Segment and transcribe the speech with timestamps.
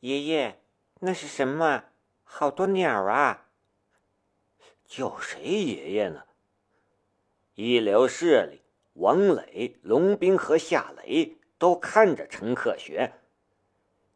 [0.00, 0.58] 爷爷，
[1.00, 1.84] 那是什么？
[2.24, 3.48] 好多鸟啊！
[4.86, 6.24] 叫谁爷爷呢？
[7.54, 8.62] 医疗室里，
[8.94, 13.12] 王磊、龙斌和夏雷都看着陈克学。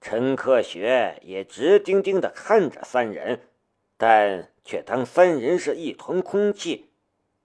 [0.00, 3.50] 陈克学也直盯盯的看着三人，
[3.98, 6.92] 但却当三人是一团空气。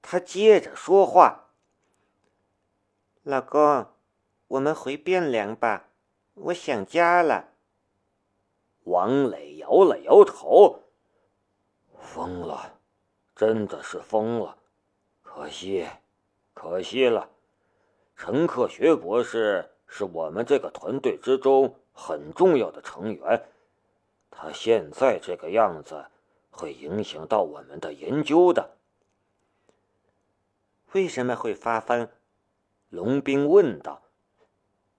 [0.02, 1.50] 他接着说话
[3.24, 3.88] ：“老公，
[4.48, 5.90] 我们回汴梁吧，
[6.36, 7.50] 我想家了。”
[8.90, 10.80] 王磊摇了摇头
[12.00, 12.74] ：“疯了，
[13.36, 14.58] 真的是疯了，
[15.24, 15.88] 可惜，
[16.54, 17.30] 可惜了。
[18.16, 23.44] 陈克学博士是我们这个团队之中。”很重要的成员，
[24.32, 26.06] 他现在这个样子
[26.50, 28.78] 会影响到我们的研究的。
[30.94, 32.08] 为什么会发疯？
[32.88, 34.02] 龙兵问道。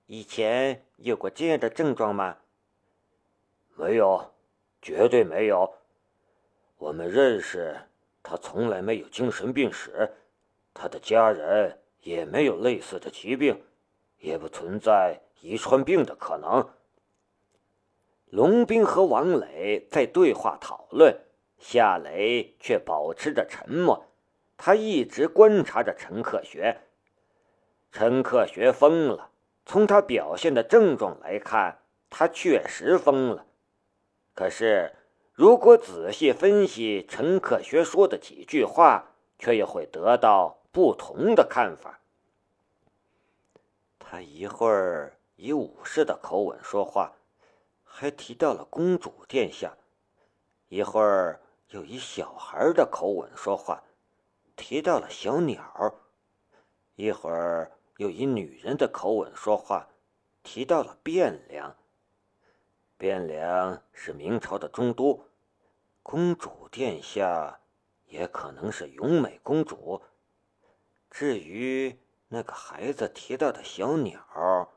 [0.05, 2.37] 以前有过这样的症状吗？
[3.81, 4.31] 没有，
[4.83, 5.73] 绝对没有。
[6.77, 7.75] 我们认识
[8.23, 10.13] 他，从来没有精神病史，
[10.75, 13.65] 他的家人也没有类似的疾病，
[14.19, 16.69] 也不存在遗传病的可能。
[18.27, 21.19] 龙兵和王磊在对话讨论，
[21.59, 24.07] 夏雷却保持着沉默。
[24.59, 26.83] 他一直观察着陈克学。
[27.91, 29.31] 陈克学疯了，
[29.65, 31.79] 从他表现的症状来看，
[32.11, 33.47] 他确实疯了。
[34.41, 34.95] 可是，
[35.35, 42.01] 如果仔细分析陈可学说的几句话，却又会得到不同的看法。
[43.99, 47.13] 他一会儿以武士的口吻说话。
[47.85, 49.77] 还提到了公主殿下，
[50.71, 53.85] 一会儿又以小孩的口吻说话，
[54.57, 55.61] 提到了小鸟；
[56.97, 59.89] 一会儿又以女人的口吻说话，
[60.43, 61.77] 提到了汴梁。
[63.01, 65.25] 汴梁是明朝的中都，
[66.03, 67.59] 公主殿下
[68.05, 70.03] 也可能是永美公主。
[71.11, 71.99] 至于
[72.29, 74.71] 那个孩子提到的小鸟，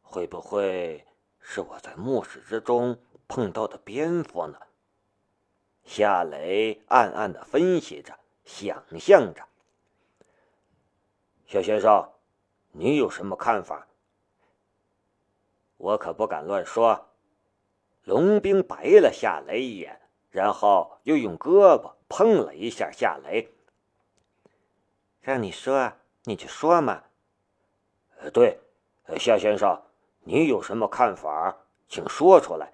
[0.00, 1.06] 会不会？
[1.40, 4.58] 是我在墓室之中碰到的蝙蝠呢。
[5.84, 9.46] 夏雷暗暗的分析着，想象着。
[11.44, 12.10] 小先生，
[12.70, 13.88] 你有什么看法？
[15.76, 17.11] 我可不敢乱说。
[18.04, 23.48] 龙兵白了夏雷一眼，然后又用胳膊碰了一下夏雷。
[25.20, 25.92] 让你说，
[26.24, 27.04] 你就说嘛。
[28.18, 28.58] 呃，对，
[29.18, 29.82] 夏先生。
[30.24, 32.72] 你有什么看法，请说出来。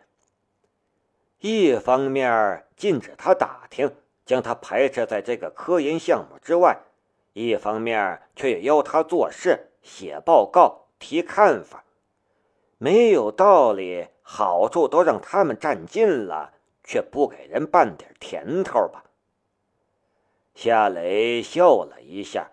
[1.41, 3.95] 一方面禁止他打听，
[4.27, 6.83] 将他排斥在这个科研项目之外；
[7.33, 11.85] 一方面却也要他做事、写报告、提看法。
[12.77, 16.53] 没有道理，好处都让他们占尽了，
[16.85, 19.05] 却不给人半点甜头吧？
[20.55, 22.51] 夏雷笑了一下：“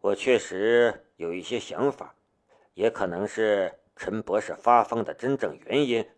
[0.00, 2.14] 我确实有一些想法。”
[2.74, 6.08] 也可能是陈博士发疯的真正原因，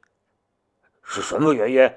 [1.02, 1.90] 是什么原因？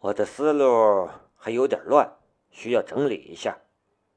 [0.00, 2.14] 我的思路还有点乱，
[2.50, 3.58] 需要整理一下，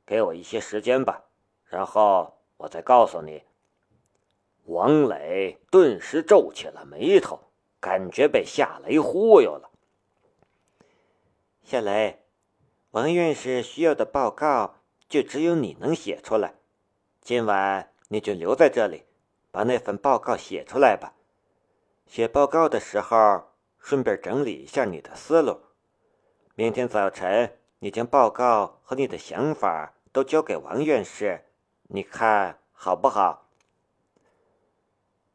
[0.05, 1.23] 给我一些时间吧，
[1.63, 3.41] 然后我再告诉你。
[4.65, 7.39] 王磊顿时皱起了眉头，
[7.79, 9.69] 感觉被夏雷忽悠了。
[11.63, 12.23] 夏雷，
[12.91, 14.75] 王院士需要的报告
[15.07, 16.55] 就只有你能写出来，
[17.21, 17.91] 今晚。
[18.07, 19.03] 你就留在这里，
[19.49, 21.15] 把那份报告写出来吧。
[22.05, 23.45] 写报告的时候，
[23.79, 25.59] 顺便整理一下你的思路。
[26.53, 31.45] 明天早晨，你将报告和你的想法都交给王院士，
[31.87, 33.44] 你看好不好？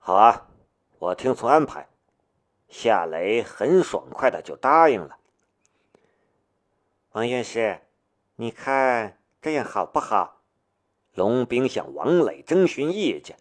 [0.03, 0.49] 好啊，
[0.99, 1.87] 我听从安排。
[2.69, 5.19] 夏雷很爽快的就答应了。
[7.13, 7.81] 王院士，
[8.37, 10.41] 你看这样好不好？
[11.13, 13.37] 龙兵向王磊征询意见，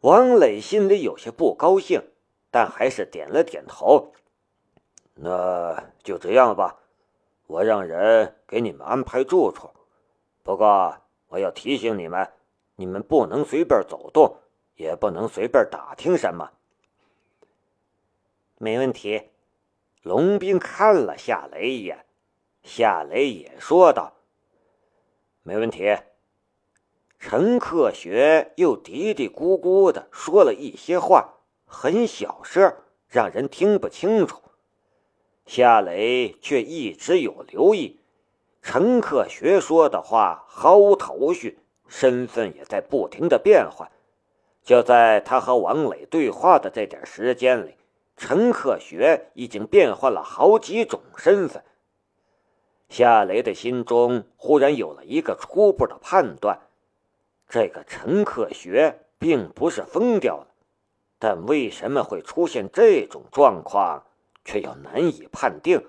[0.00, 2.02] 王磊心里有些不高兴，
[2.50, 4.12] 但还是点了点头。
[5.14, 6.80] 那就这样吧，
[7.46, 9.70] 我让人给你们安排住处。
[10.42, 10.96] 不过
[11.28, 12.28] 我要提醒你们，
[12.74, 14.38] 你们不能随便走动，
[14.78, 16.50] 也不能随便打听什么。
[18.56, 19.28] 没问题。
[20.02, 22.06] 龙兵看了夏雷一眼，
[22.62, 24.14] 夏雷也说道
[25.42, 25.98] ：“没问题。”
[27.18, 31.34] 陈克学又嘀嘀咕咕的说了一些话，
[31.66, 32.74] 很小声，
[33.08, 34.40] 让人听不清楚。
[35.44, 38.00] 夏雷却一直有留意，
[38.62, 41.58] 陈克学说的话毫无头绪，
[41.88, 43.90] 身份也在不停的变换。
[44.68, 47.76] 就在他和王磊对话的这点时间里，
[48.18, 51.64] 陈克学已经变换了好几种身份。
[52.90, 56.60] 夏雷的心中忽然有了一个初步的判断：
[57.48, 60.48] 这个陈克学并不是疯掉了，
[61.18, 64.04] 但为什么会出现这种状况，
[64.44, 65.82] 却又难以判定。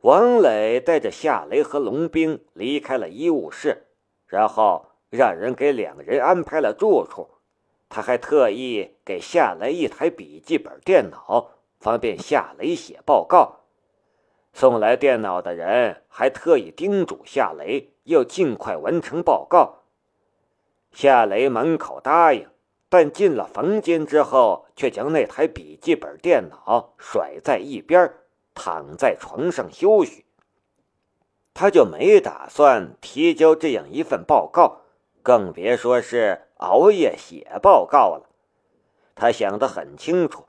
[0.00, 3.88] 王磊带着夏雷和龙兵离开了医务室，
[4.26, 4.86] 然后。
[5.10, 7.28] 让人给两人安排了住处，
[7.88, 13.60] 他还特意给夏雷一台笔记本电脑，方便夏雷写报告。
[14.52, 19.82] 送来电脑的人还特意叮嘱夏雷要尽快完成报告。
[20.92, 22.48] 夏雷满口答应，
[22.88, 28.12] 但进了房间之后，却将那台笔记本电脑甩在一边，
[28.54, 30.24] 躺在床上休息。
[31.54, 34.82] 他就没打算提交这样一份报告。
[35.22, 38.28] 更别说是熬夜写报告了。
[39.14, 40.44] 他想得很清楚，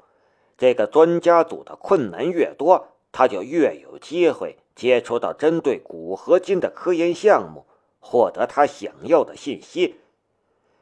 [0.57, 7.65] 这个专家组的困难越多，他就越有机会接触到针对古合金的科研项目，
[8.00, 10.00] 获得他想要的信息。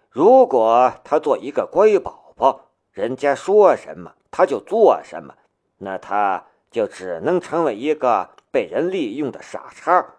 [0.09, 5.35] 如果他做一个乖宝宝，人家说什么他就做什么，
[5.77, 10.13] 那他就只能成为一个被人利用的傻叉。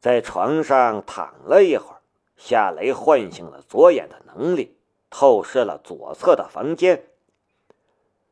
[0.00, 1.97] 在床上躺了一会儿。
[2.38, 4.76] 夏雷唤醒了左眼的能力，
[5.10, 7.04] 透视了左侧的房间。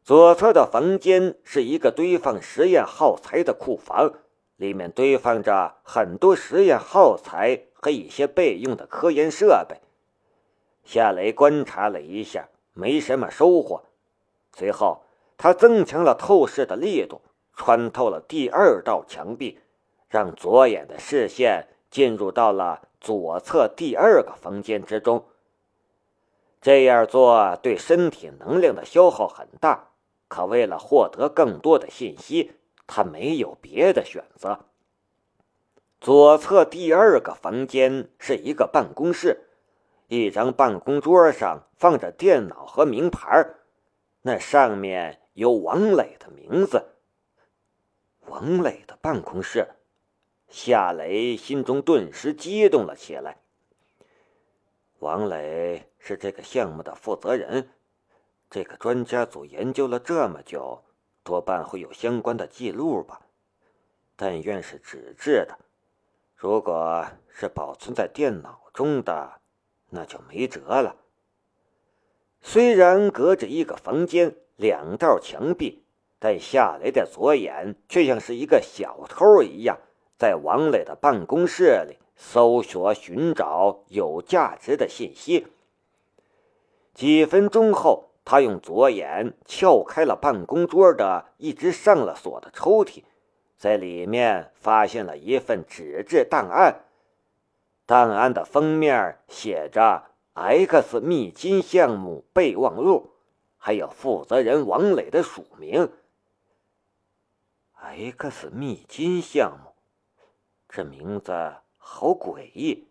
[0.04, 4.14] 左侧的房间是一个堆放实验耗材的库房，
[4.54, 9.80] 里面堆放着很多实验耗材和一些备用的科研设备。
[10.84, 13.82] 夏雷观察了一下，没什么收获。
[14.56, 15.02] 随后，
[15.36, 17.20] 他增强了透视的力度，
[17.56, 19.58] 穿透了第二道墙壁，
[20.08, 22.82] 让左眼的视线进入到了。
[23.06, 25.26] 左侧第二个房间之中，
[26.60, 29.90] 这样做对身体能量的消耗很大，
[30.26, 34.58] 可为了获得更多的信息，他没有别的选择。
[36.00, 39.50] 左侧第二个房间是一个办公室，
[40.08, 43.46] 一张办公桌上放着电脑和名牌，
[44.22, 46.86] 那上面有王磊的名字。
[48.26, 49.75] 王磊的办公室。
[50.48, 53.38] 夏雷心中顿时激动了起来。
[55.00, 57.70] 王磊是这个项目的负责人，
[58.48, 60.84] 这个专家组研究了这么久，
[61.22, 63.20] 多半会有相关的记录吧。
[64.16, 65.58] 但愿是纸质的，
[66.34, 69.40] 如果是保存在电脑中的，
[69.90, 70.96] 那就没辙了。
[72.40, 75.84] 虽然隔着一个房间，两道墙壁，
[76.18, 79.78] 但夏雷的左眼却像是一个小偷一样。
[80.18, 85.46] 在王磊的办公室里搜索、寻找有价值的信息。
[86.94, 93.02] 几分钟后，他用左眼撬开了办公桌的一只上了锁的抽屉，
[93.58, 96.84] 在里面发现了一份纸质档案。
[97.84, 103.12] 档案的封面写着 “X 密金项目备忘录”，
[103.58, 105.92] 还有负责人王磊的署名。
[107.74, 109.75] X 密金项目。
[110.68, 111.32] 这名字
[111.76, 112.84] 好诡异，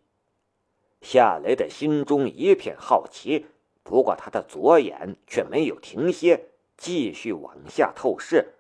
[1.02, 3.46] 夏雷的心中一片好奇。
[3.84, 8.56] 不过他的左眼却没有停歇，继续往下透视。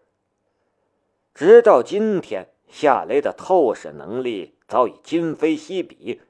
[1.33, 6.21] 直到今天，夏雷的透视能力早已今非昔比，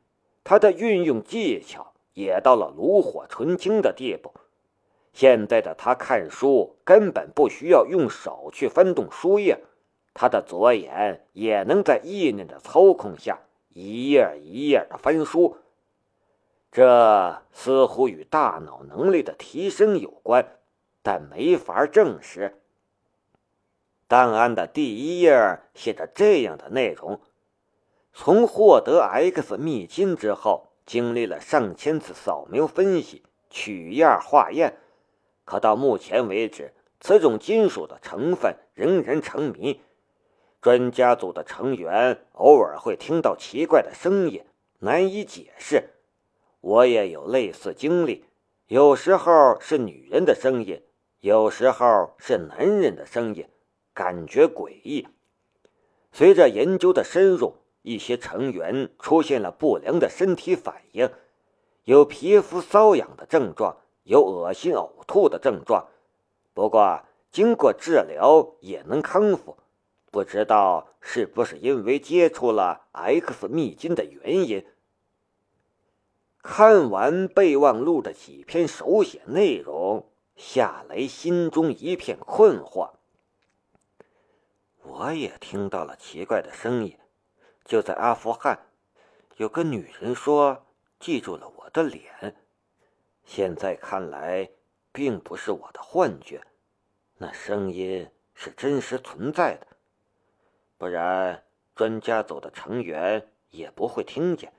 [0.46, 4.32] 他的运用技巧也到了炉火纯青的地步。
[5.12, 9.60] 现在的他看书根本不需要用手去翻动书页。
[10.16, 13.42] 他的左眼也能在意念的操控下
[13.74, 15.58] 一页一页的翻书，
[16.72, 20.58] 这似乎与大脑能力的提升有关，
[21.04, 22.62] 但没法证实。
[24.08, 27.20] 档案的第一页写着这样的内容：
[28.14, 34.78] 从获得 X 密金之后，经历了上千次扫描分析、取样化验，
[35.44, 39.82] 可到目前为止，此种金属的成分仍然成谜。
[40.66, 44.44] 专家组的成员偶尔会听到奇怪的声音，
[44.80, 45.92] 难以解释。
[46.60, 48.26] 我也有类似经历，
[48.66, 50.82] 有时候是女人的声音，
[51.20, 53.48] 有时候是男人的声音，
[53.94, 55.08] 感觉诡异。
[56.12, 61.08] 随着研究的深入，一些成员出现了不良的身体反应，
[61.84, 65.86] 有皮肤瘙痒的症状，有恶心呕吐的症状。
[66.56, 69.58] 不过经过治疗也能康复。
[70.16, 74.66] 不知道是不是因为接触了 X 密金的原因。
[76.42, 82.92] 看完备忘录的几篇手写内容，夏雷心中一片困惑。
[84.84, 86.98] 我也听到了奇怪的声音，
[87.66, 88.58] 就在阿富汗，
[89.36, 90.66] 有个女人说
[90.98, 92.38] 记住了我的脸。
[93.26, 94.50] 现在看来，
[94.94, 96.42] 并不是我的幻觉，
[97.18, 99.68] 那声音是真实存在的，
[100.86, 101.42] 不然
[101.74, 104.54] 专家组的成员也不会听见。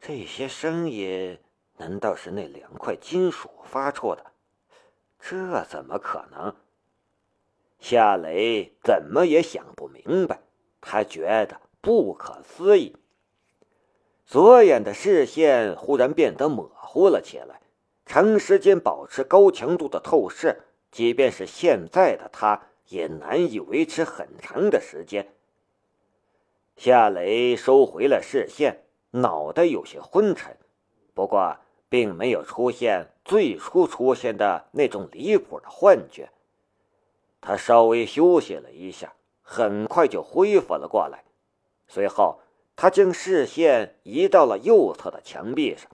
[0.00, 1.40] 这些声音
[1.78, 4.24] 难道是那两块金属发出的？
[5.18, 6.54] 这怎么可能？
[7.80, 10.38] 夏雷怎么也想不明白，
[10.80, 12.94] 他觉得不可思议。
[14.24, 17.60] 左眼的视线忽然变得模糊了起来，
[18.06, 25.28] 长时间保持高强度的透视，即便是现在的他也难以维持很长的时间。
[26.76, 28.80] 夏雷收回了视线。
[29.16, 30.56] 脑袋有些昏沉，
[31.14, 31.56] 不过
[31.88, 36.30] 并没有出现最初出现的那种离谱的幻觉。
[37.40, 41.22] 他稍微休息了一下，很快就恢复了过来。
[41.86, 42.40] 随后，
[42.74, 45.88] 他将视线移到了右侧的墙壁上。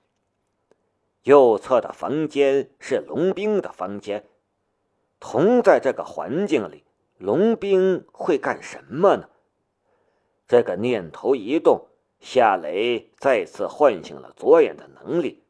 [1.24, 4.24] 右侧的房间是龙兵的房间。
[5.20, 6.82] 同在这个环境里，
[7.18, 9.28] 龙兵会干什么呢？
[10.48, 11.86] 这个念头一动。
[12.18, 15.42] 夏雷再次唤醒了左眼的能力，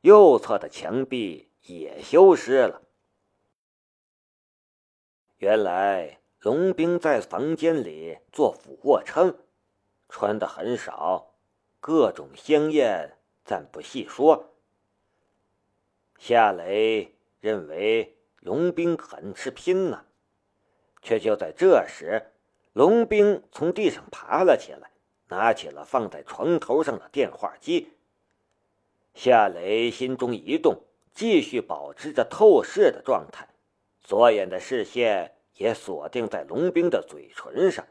[0.00, 2.82] 右侧的墙壁也消失了。
[5.36, 9.38] 原来龙兵在房间里做俯卧撑，
[10.08, 11.34] 穿的很少，
[11.78, 14.56] 各种香艳暂不细说。
[16.18, 20.04] 夏雷认为龙兵很是拼呢，
[21.00, 22.32] 却就在这时，
[22.72, 24.90] 龙兵从地上爬了起来。
[25.32, 27.92] 拿起了放在床头上的电话机，
[29.14, 30.82] 夏雷心中一动，
[31.14, 33.46] 继续保持着透视的状态，
[34.02, 37.86] 左眼的视线也锁定在龙兵的嘴唇上。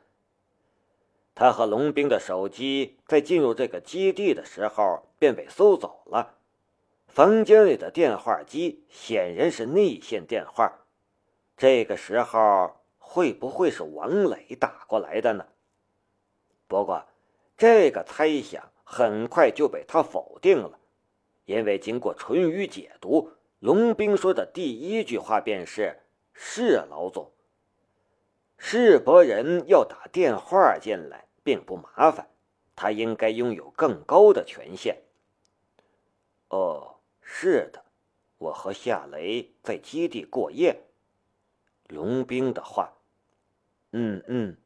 [1.33, 6.38] 他和龙兵的手机在进入这个基地的时候便被搜走了，
[7.09, 10.85] 房间里的电话机显然是内线电话，
[11.57, 15.45] 这个时候会不会是王磊打过来的呢？
[16.67, 17.05] 不过。
[17.57, 20.79] 这个猜想很快就被他否定了，
[21.43, 25.99] 因为经过淳于解读，龙兵说的第一句话便是
[26.31, 27.33] ：“是老总。”
[28.57, 32.29] 世博人要打电话进来并不麻烦，
[32.77, 35.01] 他应该拥有更高的权限。
[36.47, 36.98] 哦，
[37.31, 37.85] 是的，
[38.39, 40.87] 我和夏雷在基地过夜。
[41.87, 42.91] 龙兵的话，
[43.91, 44.57] 嗯嗯。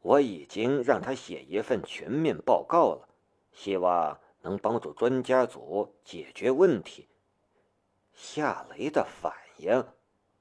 [0.00, 3.08] 我已经让他写一份全面报告了，
[3.52, 7.08] 希望能帮助专家组解决问题。
[8.14, 9.84] 夏雷的反应，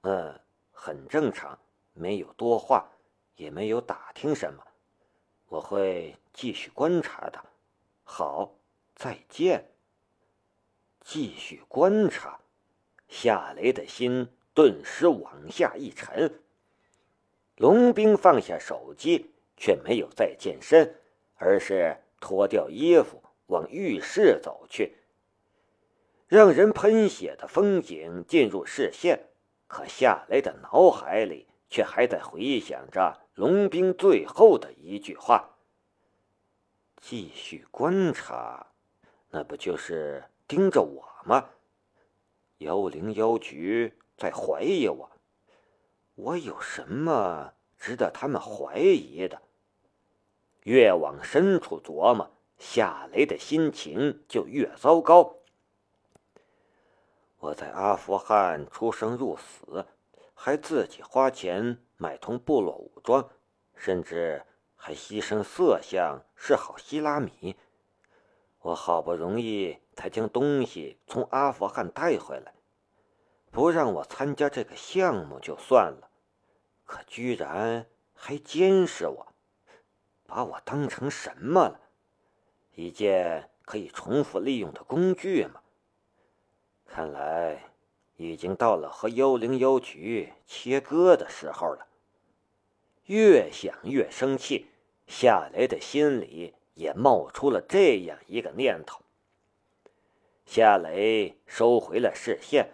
[0.02, 0.40] 嗯，
[0.72, 1.58] 很正常，
[1.94, 2.88] 没有多话，
[3.38, 4.64] 也没有打听什么。
[5.48, 7.44] 我会继续观察的。
[8.04, 8.52] 好，
[8.96, 9.75] 再见。
[11.06, 12.42] 继续观察，
[13.08, 16.42] 夏雷的心顿时往下一沉。
[17.56, 19.32] 龙兵放下手机。
[19.58, 21.00] 却没有再健身，
[21.36, 24.98] 而是脱掉衣服往浴室走去。
[26.28, 29.30] 让人喷血的风景进入视线，
[29.68, 35.56] 可夏雷的脑海里却还在回想着龙兵最后的一句话
[37.00, 38.74] ：“继续观察，
[39.30, 41.50] 那不就是盯着我吗？
[42.60, 45.12] 幺零幺局在怀疑我，
[46.16, 49.42] 我有什么值得他们怀疑的？”
[50.64, 55.38] 越往深处琢磨，夏雷的心情就越糟糕。
[57.38, 59.86] 我在阿富汗出生入死，
[60.34, 63.30] 还自己花钱买通部落武装，
[63.76, 64.44] 甚至
[64.76, 67.56] 还牺牲色相是好希拉米。
[68.62, 72.54] 我好不容易才将东西从阿富汗带回来，
[73.52, 76.10] 不让我参加这个项目就算了，
[76.86, 79.28] 可居然还监视我。
[80.28, 81.80] 把我当成什么了？
[82.74, 85.62] 一件可以重复利用的工具吗？
[86.88, 87.64] 看来
[88.18, 91.88] 已经到了和幺零幺局切割的时候了。
[93.06, 94.66] 越想越生气，
[95.06, 99.05] 夏雷的心里也冒出了这样一个念头。
[100.46, 102.70] 夏雷收回了视线，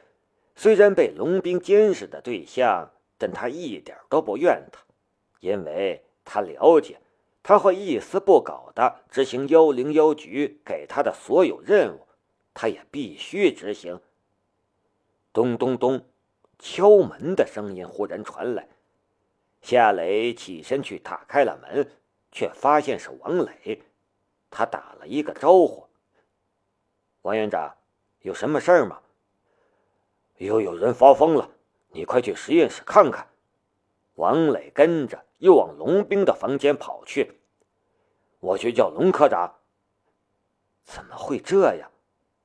[0.55, 4.79] 虽然被龙兵监视的对象，但他一点都不怨他，
[5.39, 6.99] 因为他了解。
[7.43, 12.07] 他会一丝不苟地执行幺零幺局给他的所有任务，
[12.53, 13.99] 他也必须执行。
[15.33, 16.05] 咚咚咚，
[16.59, 18.67] 敲门的声音忽然传来。
[19.63, 21.89] 夏雷起身去打开了门，
[22.31, 23.81] 却发现是王磊。
[24.51, 25.87] 他打了一个招呼
[27.21, 27.75] ：“王院长，
[28.21, 29.01] 有什么事儿吗
[30.37, 31.49] ？”“又有人发疯了，
[31.89, 33.27] 你快去实验室看看。”
[34.15, 37.39] 王磊跟着又往龙兵的房间跑去。
[38.39, 39.55] “我去叫龙科长。”
[40.83, 41.91] 怎么会这样？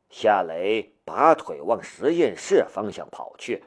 [0.09, 3.64] 夏雷拔腿往实验室方向跑去。